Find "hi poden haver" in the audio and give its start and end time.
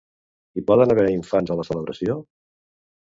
0.57-1.05